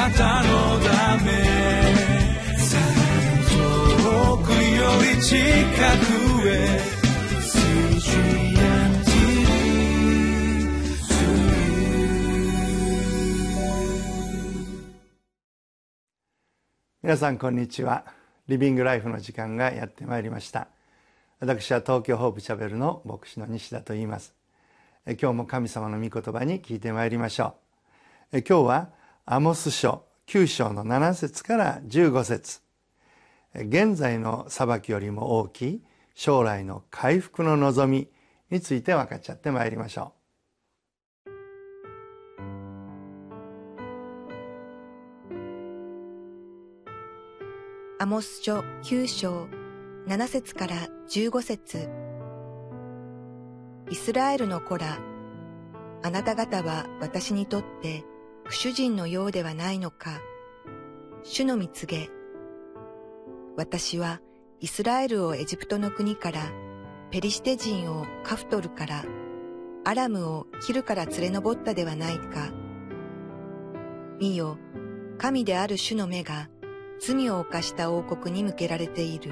[0.00, 1.30] なたのため
[3.50, 4.56] 遠くよ
[5.14, 6.80] り近くへ
[17.02, 18.06] 皆さんこんにちは。
[18.48, 20.68] リビングライフの時間がやってまいりました。
[21.40, 24.32] 私は東京ホープチャペルの牧師の西田と言います。
[25.06, 27.56] 今日も神様の御言葉に聞いてまいりましょ
[28.32, 28.38] う。
[28.38, 28.99] 今日は
[29.32, 32.62] アモス書9章の7節から15節。
[33.54, 35.84] 現在の裁きよりも大きい
[36.16, 38.08] 将来の回復の望み
[38.50, 40.14] について分かっちゃってまいりましょ
[41.28, 41.30] う。
[48.00, 49.46] アモス書9章
[50.08, 50.74] 7節から
[51.08, 51.88] 15節。
[53.92, 54.98] イスラエルの子ら、
[56.02, 58.02] あなた方は私にとって
[58.50, 60.20] 不主人のようではないのか。
[61.22, 62.10] 主の蜜げ。
[63.56, 64.20] 私は
[64.58, 66.50] イスラエルをエジプトの国から、
[67.12, 69.04] ペリシテ人をカフトルから、
[69.84, 72.50] アラムをキルから連れ上ったではないか。
[74.18, 74.58] 見よ、
[75.16, 76.48] 神である主の目が、
[76.98, 79.30] 罪を犯した王国に向けられている。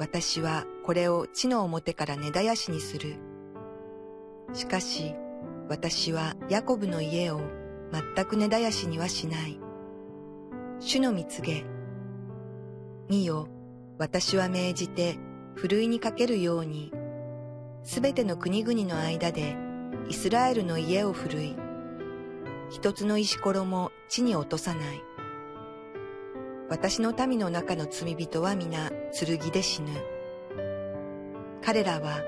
[0.00, 3.18] 私はこれを地の表から根絶やしにする。
[4.52, 5.14] しかし、
[5.68, 7.40] 私はヤコブの家を
[7.92, 9.58] 全く根絶やしにはしない。
[10.80, 11.64] 主の蜜げ。
[13.08, 13.48] 見よ、
[13.98, 15.18] 私は命じて、
[15.54, 16.92] ふるいにかけるように、
[17.84, 19.56] すべての国々の間で、
[20.08, 21.56] イスラエルの家をふるい、
[22.70, 25.02] 一つの石ころも地に落とさない。
[26.68, 29.90] 私の民の中の罪人は皆剣で死ぬ。
[31.62, 32.22] 彼らは、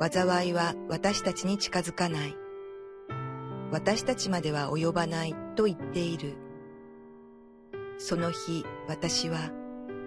[0.00, 2.36] 災いは私たちに近づかない。
[3.72, 6.36] 私たちまでは及ばないと言っている。
[7.98, 9.50] その日、私は、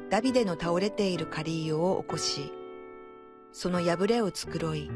[0.10, 2.54] ダビデの倒れているカリーヨを起こし、
[3.52, 4.90] その破れを繕い、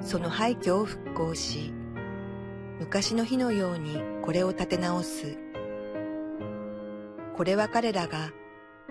[0.00, 1.72] その廃墟を復興し、
[2.78, 5.38] 昔の日のようにこれを立て直す。
[7.36, 8.30] これは彼らが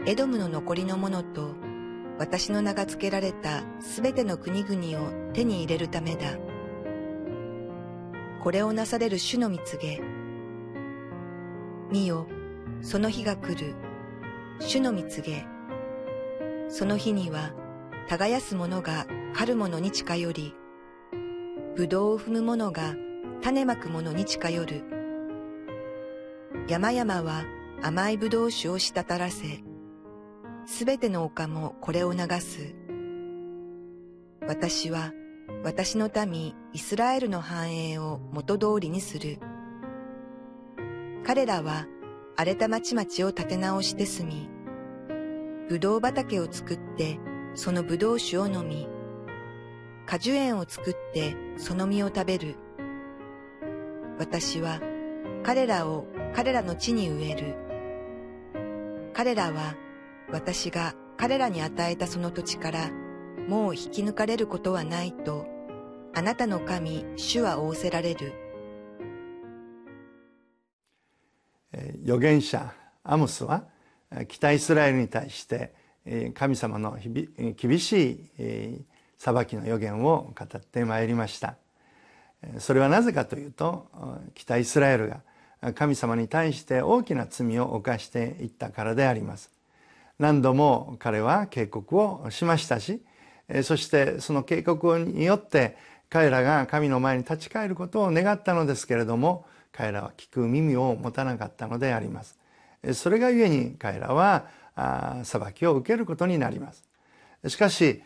[0.05, 1.55] エドムの残りのものと
[2.19, 6.37] 私の名が付けられたすべての国々を手に入れるためだ。
[8.45, 9.99] これをなされる主の蜜げ。
[11.91, 12.27] 見よ、
[12.83, 13.73] その日が来る。
[14.59, 15.47] 主の蜜げ。
[16.69, 17.53] その日には、
[18.07, 20.53] 耕す者が狩る者に近寄り、
[21.75, 22.93] ぶどうを踏む者が
[23.41, 24.83] 種まく者に近寄る。
[26.67, 27.45] 山々は
[27.81, 29.63] 甘いぶどう酒を滴らせ、
[30.67, 32.75] すべての丘もこれを流す。
[34.47, 35.13] 私は
[35.63, 39.39] 私の民イスラエルの繁栄を元通りにする。
[41.25, 41.87] 彼らは
[42.35, 44.49] 荒れた町々を立て直して住み、
[45.69, 47.17] ぶどう畑を作って
[47.53, 48.89] そのぶどう酒を飲み、
[50.05, 52.57] 果樹園を作ってその実を食べる。
[54.19, 54.81] 私は
[55.43, 57.55] 彼らを彼らの地に植える。
[59.13, 59.77] 彼らは
[60.29, 62.91] 私が彼らに与えたその土地から
[63.47, 65.54] もう引き抜かれることはないと
[66.17, 68.33] あなたの神主は仰せられる。
[72.03, 73.65] 預言者アモスは
[74.29, 75.73] 北イスラエルに対して
[76.33, 76.97] 神様の
[77.57, 78.85] 厳しい
[79.17, 81.57] 裁きの予言を語ってまいりました。
[82.59, 83.89] それはなぜかというと
[84.35, 89.51] 北イスラエルが神様に対して大きな罪を犯していったからであります。
[90.17, 93.01] 何度も彼は警告をしましたし
[93.63, 95.75] そしてその警告によって
[96.09, 102.37] 彼らが神の前に立ち返ることを願ったのですけれども彼らは聞く耳を持たなかったのであります。
[102.93, 104.45] それがゆえに彼らは
[105.23, 106.83] 裁きを受けることになります。
[107.47, 108.01] しかし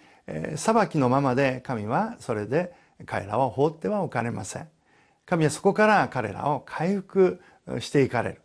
[0.56, 2.74] 裁きのままで神はそれで
[3.06, 4.68] 彼らを放ってはおかれません。
[5.26, 7.40] 神はそこから彼らを回復
[7.80, 8.42] していかれる、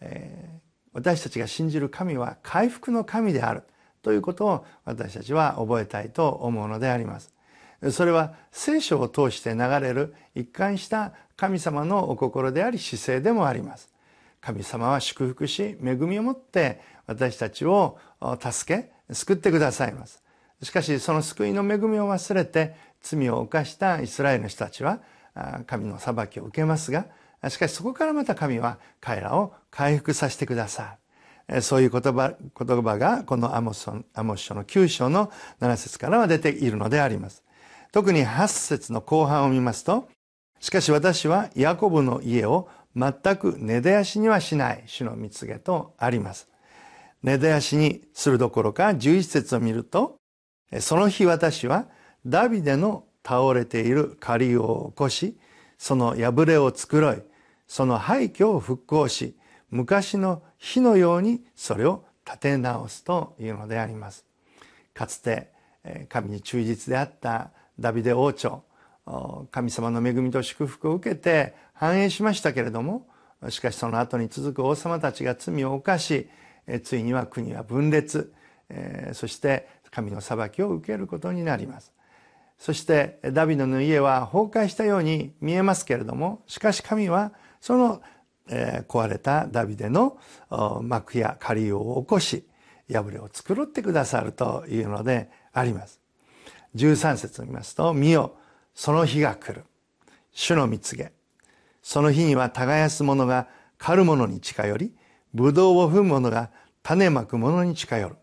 [0.00, 0.58] えー、
[0.92, 3.62] 私たちが信じる神は回復の神である
[4.02, 7.32] ということを私たちは覚えたいと思うのであります。
[7.88, 13.88] それは聖書を通して流れる一貫した神様のお心であり姿勢でもあります。
[14.40, 17.98] 神様は祝福し恵みを持って私たちを
[18.40, 20.22] 助け救ってくださいます。
[20.62, 25.00] しかしその救いの恵みを忘れて罪を犯したイスラエルの人たちは
[25.66, 27.06] 神の裁きを受けますが
[27.48, 30.96] しかしそこからまた神は彼らを回復させてくださ
[31.48, 31.62] い。
[31.62, 34.04] そういう言葉言葉がこのアモス書の
[34.64, 37.42] 9章の7節からは出ているのであります。
[37.92, 40.08] 特に8節の後半を見ますと
[40.60, 46.48] しかし私はヤコブの家を全く根絶やしにはしない主の蜜げとあります。
[47.22, 50.16] 根絶やしにするどころか11節を見ると、
[50.80, 51.86] その日私は
[52.26, 55.38] ダビデの倒れている借りを起こし、
[55.78, 57.22] その破れを繕い、
[57.66, 59.36] その廃墟を復興し、
[59.70, 64.26] 昔の火のようにそれを立て直すというのであります。
[64.92, 65.50] かつて
[66.10, 68.62] 神に忠実であったダビデ王朝、
[69.50, 73.08] 神様の恵みと祝福を受けて繁栄しましたけれども、
[73.48, 76.28] しかしその後に続く王様たちが罪を犯し、
[76.84, 78.32] ついには国は分裂、
[79.14, 81.92] そして神の裁きを受けることになります。
[82.58, 88.02] そしてダビデの家は崩壊したように見えますけれども、しかし神はその、
[88.88, 90.18] 壊れたダビデの
[90.82, 92.46] 幕や狩りを起こし、
[92.92, 95.99] 破れを作ってくださるというのであります。
[96.74, 98.36] 13節を見ますと、見よ、
[98.74, 99.64] その日が来る。
[100.32, 101.12] 主の蜜げ。
[101.82, 104.94] その日には耕す者が狩る者に近寄り、
[105.34, 106.50] 葡萄を踏む者が
[106.82, 108.16] 種まく者に近寄る。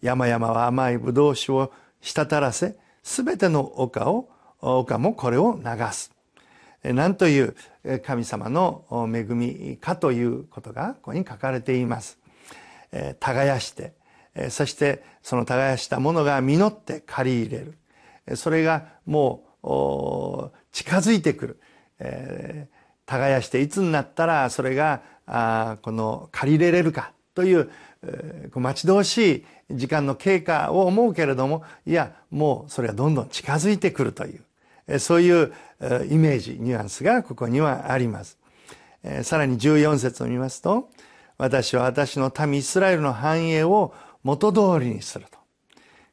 [0.00, 4.30] 山々は甘い葡萄酒を滴らせ、すべての丘を、
[4.60, 6.12] 丘もこれを流す。
[6.82, 7.54] 何という
[8.02, 12.18] 神様の恵みかということがここに書かれています。
[13.20, 13.92] 耕して、
[14.48, 17.76] そしてその耕したものが実って借り入れる。
[18.36, 21.60] それがもう近づいてくる。
[23.10, 25.02] 耕していつになったらそれが
[25.82, 27.70] この借りれれるかという
[28.54, 34.38] 待ち遠しい時間の経過を思うけれどもいやもうそれはどんどん近づいてくるとい
[34.88, 35.52] うそういう
[36.08, 38.38] イメージニュアンスがここにはあります
[39.22, 40.88] さらに14節を見ますと
[41.36, 45.39] 私は私の民イスラエルの繁栄を元通りにすると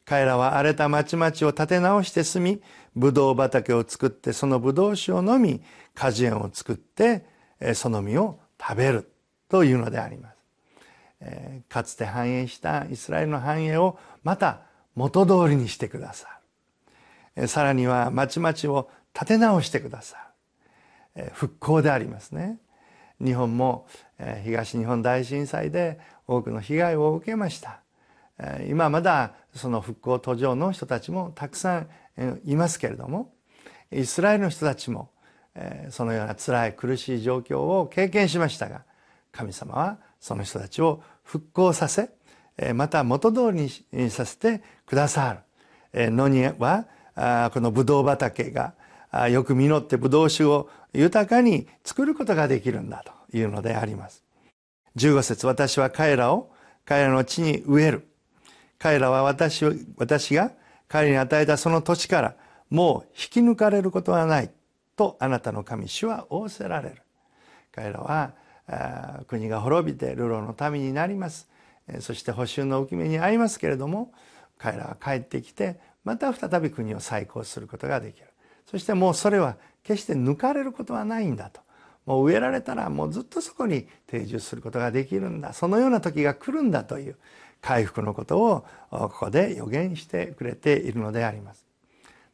[0.08, 2.62] 彼らは荒れた町々を建て直して住み
[2.96, 5.62] ブドウ畑を作ってそのブドウ酒を飲み
[5.94, 7.26] 果樹園を作って
[7.74, 9.12] その実を食べる
[9.50, 10.38] というのであります。
[11.20, 14.62] えかつて繁栄したイスラエルの繁栄をまた
[14.96, 16.28] 元通りにしてくださ
[17.36, 20.18] る、えさらには町々を立て直してくださ
[21.16, 22.60] る、え復興でありますね。
[23.20, 23.88] 日本も、
[24.20, 27.82] え東日本大震災で多くの被害を受けました、
[28.68, 31.80] 今まだその復興途上の人たちもたくさ
[32.18, 33.34] んいますけれども
[33.92, 35.10] イスラエルの人たちも
[35.90, 38.84] そのような辛い苦しい状況を経験しましたが
[39.32, 42.12] 神様はその人たちを復興させ
[42.74, 45.42] また元通りにさせてくださ
[45.94, 46.12] る。
[46.12, 46.86] 野には
[47.54, 48.74] このブドウ畑が
[49.30, 54.24] よく実ってブドウ酒を豊かに作ることができるんだというのであります。
[54.96, 56.52] 15節私は彼らを
[56.86, 58.07] 彼らの地に植える。
[58.80, 59.66] 彼らは私
[59.98, 60.52] 私が
[60.88, 62.36] 彼に与えたその土地から
[62.70, 64.52] もう引き抜かれることはない
[64.96, 67.02] とあなたの神主は仰せられる。
[67.72, 68.34] 彼らは
[69.28, 71.48] 国が滅びて流浪の民になります。
[72.00, 74.12] そして補修の浮き目に遭いますけれども
[74.58, 78.28] 彼らは帰ってきてまた再び国を再興することができる。
[78.70, 81.62] そしてもうそれは決して抜かれることはないんだと。
[82.06, 85.54] もう植えられたらもうずっとそこに定住することができるんだ。
[85.54, 87.18] そのような時が来るんだという。
[87.62, 91.66] 回復のことをここで予言してくれているのであります。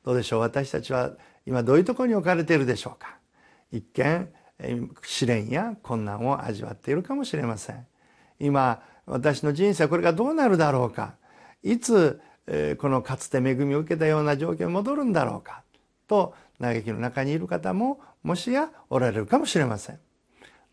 [0.04, 0.40] どうでしょう？
[0.42, 1.12] 私たちは
[1.46, 3.18] 今どういうところに置かれているでしょうか？
[3.72, 4.30] 一見
[5.04, 7.86] 試練や困難を味わっているかもしれません。
[8.40, 11.16] 今私の人生はこれがどうなるだろうか？
[11.64, 12.22] いつ
[12.78, 15.64] このかつて恵みを受けたような状況に戻るんだろうか？
[16.08, 20.00] と嘆きの中にいる方ももしやおられるかもしれません。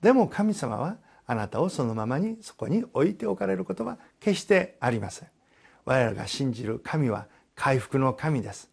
[0.02, 0.97] でも神様は
[1.31, 5.29] あなたをそのままにそこに置いておかれることは決してありません。
[5.85, 8.69] 我らが信じる神は回復の神です。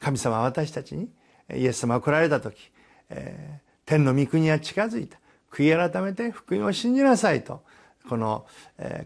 [0.00, 1.08] 神様は私たちに
[1.54, 2.72] イエス様が来られた時、
[3.08, 5.20] え天の御国は近づいた。
[5.52, 7.62] 悔い改めて福音を信じなさいと
[8.08, 8.44] この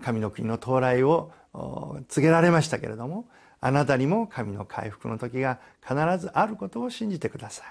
[0.01, 1.33] 神の国の到来を
[2.09, 3.27] 告げられましたけれども
[3.61, 7.67] あなたにも神の回復の時が必ずあることを信じてください。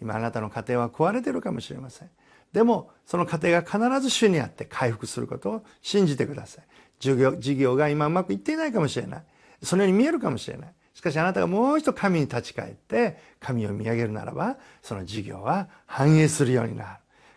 [0.00, 2.10] 今あなたの家庭は壊れてるかもしれません。
[2.52, 6.64] でもその家庭が必ず主にあって回復することを信じてください。
[6.98, 9.22] 事業事業が今うまくいっていないかもしれない。
[9.62, 10.74] そのように見えるかもしれない。
[10.94, 16.90] しかしあなたがもう一度神に立ち返って神を見上げるならばその事業は繁栄するようになる。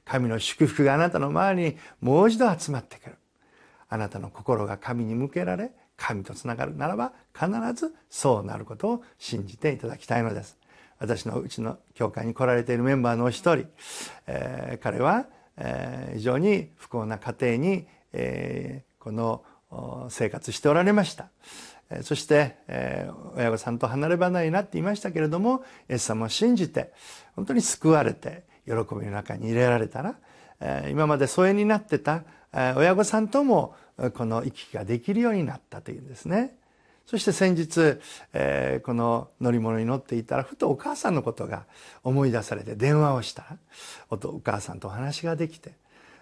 [0.03, 3.15] 神の祝福があなたの周りにもう一度集まってくる。
[3.89, 10.57] あなたの心が神に向けられ神とつながるならば必ずそうなることを信じていただきたいのです。
[10.99, 13.67] 私のうちの教会に来られているメンバーの一人、
[14.27, 15.25] えー、彼は、
[15.57, 19.43] えー、非常に不幸な家庭に、えー、この
[20.09, 21.29] 生活しておられました
[22.01, 26.93] そして、えー、親御さんと離れ離れになっていましたけれどもイエス様を信じて
[27.35, 30.15] 本当に救われて喜びの中に入れられたら
[30.89, 32.23] 今まで疎遠になってた
[32.53, 33.75] 親御さんとも
[34.15, 36.57] この行き来ができるようになったというんですね。
[37.05, 37.99] そして先日、
[38.33, 41.65] えー、この乗り物に乗っていたらふとお母さんのことが
[42.03, 43.57] 思い出されて電話をしたら
[44.09, 45.73] お母さんとお話ができて、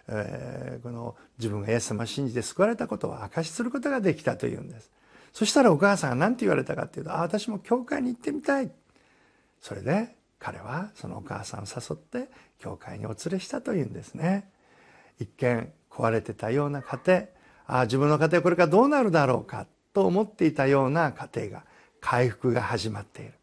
[0.09, 4.91] えー、この自分がイエス様を信じて救われたことを証しすることができたというんです。
[5.31, 8.69] そしたらお母さんが何て言われたかっていうと「あ私も教会に行ってみたい」
[9.61, 14.51] それで彼はそのお母さんを誘って教会にお連れしたというんですね。
[15.19, 17.23] 一見壊れてたような家庭
[17.65, 21.63] あ自分の家庭これからどうなるだろうかと思っていたような家庭が
[22.01, 23.33] 回復が始まっている。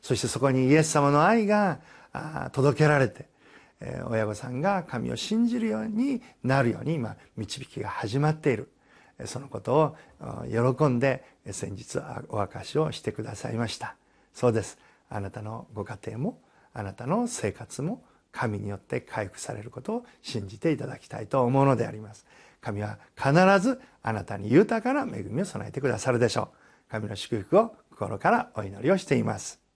[0.00, 1.80] そしてそこにイエス様の愛が
[2.52, 3.26] 届けられて
[4.08, 8.70] 親御さんが神を信じるようになるように今導きが始まっている。
[9.24, 13.96] そのことを喜んで先日お明かしをしてくださいました。
[14.32, 14.78] そうです。
[15.10, 16.38] あなたのご家庭も
[16.72, 22.26] あなたの生活も神によって回復されることを信じていただきたいと思うのであります。
[22.60, 26.50] 神は必ずあなたに豊かな恵みを備えてくださるでしょ
[26.88, 26.90] う。
[26.90, 29.67] 神の祝福を心からお祈りをしています。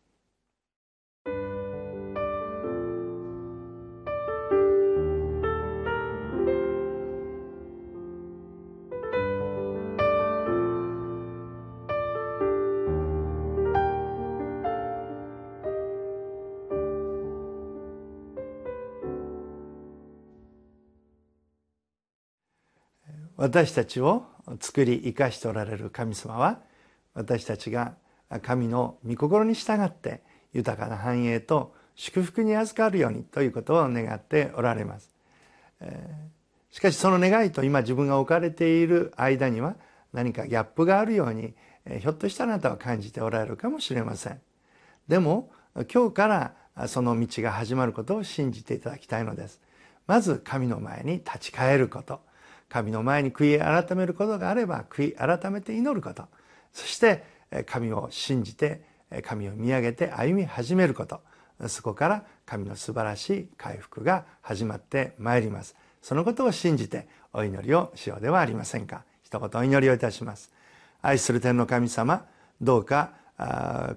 [23.42, 24.25] 私たちを
[24.61, 26.61] 作り生かしておられる神様は
[27.12, 27.94] 私たちが
[28.40, 30.22] 神の御心に従って
[30.52, 35.11] 豊かな繁栄と祝福に預かるようにということを願っておられます。
[36.70, 39.75] しかしその願いと今自分が置かれている間には
[40.12, 41.52] 何かギャップがあるように
[41.99, 44.40] ひょっとしたらあなたは感じておられるかもしれません。
[45.08, 45.50] でも
[45.92, 46.28] 今日か
[46.76, 49.61] らその道が始まることを信じていただきたいのです。
[50.06, 52.20] まず神の前に立ち返ること。
[52.73, 56.25] 神の前に悔い改めることがあれば悔い改めて祈ること。
[56.73, 57.23] そして
[57.67, 58.81] 神を信じて
[59.25, 61.21] 神を見上げて歩み始めること。
[61.69, 65.76] そこから神の素晴らしい回復が始まってまいります。
[66.00, 69.05] そのことを信じてお祈りをしようではありませんか。
[69.23, 70.50] 一言お祈りをいたします。
[71.02, 72.25] 愛する天の神様
[72.59, 73.11] どうか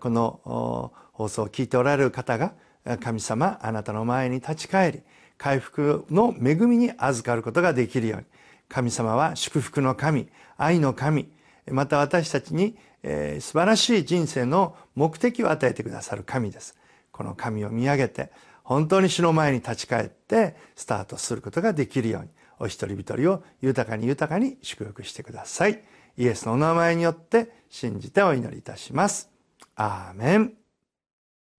[0.02, 2.52] この放送を聞いておられる方が
[3.00, 5.02] 神様あなたの前に立ち返り
[5.38, 8.26] 回復の恵みに預かることができるように
[8.68, 11.30] 神様は祝福の神、愛の神、
[11.72, 16.78] また私たちに、えー、素晴らしい人生の目的を与えてくださる神です。
[17.12, 18.32] この神を見上げて、
[18.64, 22.30] 本当に主の前に立ち返ってスタートすることができるように、
[22.60, 25.84] お一人一人を豊かに豊かに祝福してください。
[26.18, 29.30] イエスのお名前によって信じてお祈りいたします。
[29.76, 30.54] アーメン。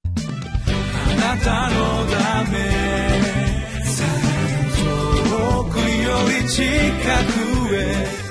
[0.05, 3.36] あなたのため
[6.17, 8.26] より近くへ